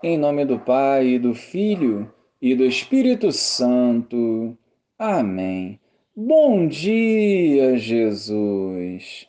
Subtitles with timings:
[0.00, 2.08] Em nome do Pai, e do Filho
[2.40, 4.56] e do Espírito Santo.
[4.96, 5.80] Amém.
[6.14, 9.26] Bom dia, Jesus.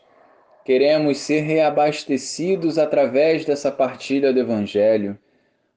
[0.63, 5.17] Queremos ser reabastecidos através dessa partilha do Evangelho,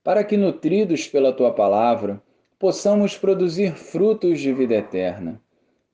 [0.05, 2.23] para que, nutridos pela tua palavra,
[2.59, 5.41] possamos produzir frutos de vida eterna.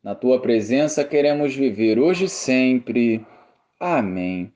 [0.03, 3.25] Na tua presença queremos viver hoje e sempre.
[3.79, 4.53] Amém.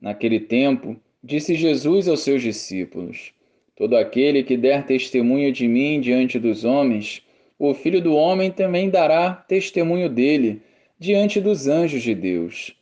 [0.00, 3.32] Naquele tempo, disse Jesus aos seus discípulos:
[3.76, 7.22] Todo aquele que der testemunho de mim diante dos homens,
[7.58, 10.62] o Filho do Homem também dará testemunho dele
[10.98, 12.76] diante dos anjos de Deus.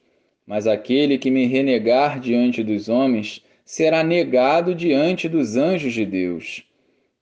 [0.47, 6.63] Mas aquele que me renegar diante dos homens será negado diante dos anjos de Deus.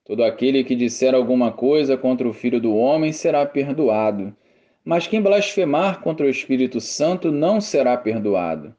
[0.03, 4.35] Todo aquele que disser alguma coisa contra o Filho do Homem será perdoado,
[4.83, 8.75] mas quem blasfemar contra o Espírito Santo não será perdoado.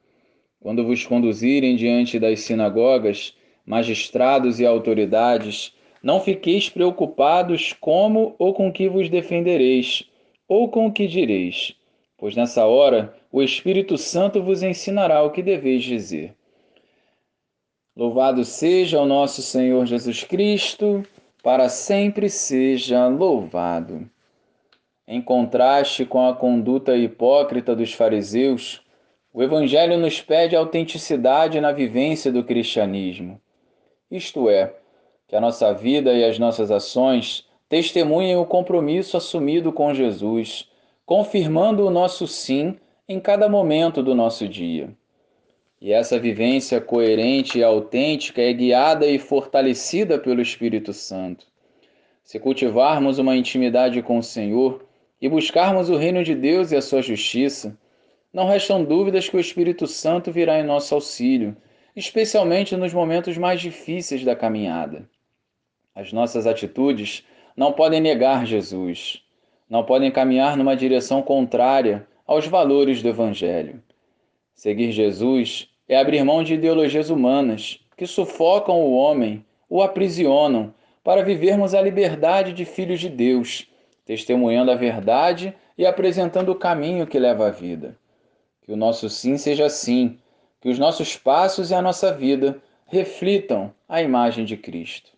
[0.60, 3.34] Quando vos conduzirem diante das sinagogas,
[3.66, 10.04] magistrados e autoridades, não fiqueis preocupados como ou com que vos defendereis,
[10.48, 11.74] ou com o que direis,
[12.18, 16.34] pois nessa hora o Espírito Santo vos ensinará o que deveis dizer.
[17.96, 21.04] Louvado seja o nosso Senhor Jesus Cristo,
[21.42, 24.10] para sempre seja louvado.
[25.06, 28.80] Em contraste com a conduta hipócrita dos fariseus,
[29.32, 33.40] o Evangelho nos pede autenticidade na vivência do cristianismo
[34.12, 34.74] isto é,
[35.26, 40.68] que a nossa vida e as nossas ações testemunhem o compromisso assumido com Jesus,
[41.06, 42.76] confirmando o nosso sim
[43.08, 44.90] em cada momento do nosso dia.
[45.80, 51.46] E essa vivência coerente e autêntica é guiada e fortalecida pelo Espírito Santo.
[52.22, 54.84] Se cultivarmos uma intimidade com o Senhor
[55.20, 57.76] e buscarmos o reino de Deus e a sua justiça,
[58.32, 61.56] não restam dúvidas que o Espírito Santo virá em nosso auxílio
[61.94, 65.08] especialmente nos momentos mais difíceis da caminhada.
[65.94, 67.24] As nossas atitudes
[67.56, 69.22] não podem negar Jesus,
[69.68, 73.82] não podem caminhar numa direção contrária aos valores do Evangelho.
[74.54, 80.74] Seguir Jesus é abrir mão de ideologias humanas que sufocam o homem, o aprisionam,
[81.04, 83.66] para vivermos a liberdade de filhos de Deus,
[84.04, 87.96] testemunhando a verdade e apresentando o caminho que leva à vida.
[88.62, 90.18] Que o nosso sim seja sim
[90.62, 95.10] que os nossos passos e a nossa vida reflitam a imagem de Cristo.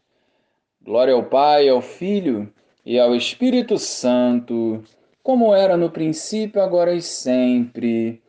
[0.82, 2.50] Glória ao Pai, ao Filho
[2.84, 4.82] e ao Espírito Santo,
[5.22, 8.22] como era no princípio, agora e sempre.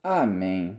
[0.00, 0.78] Amém.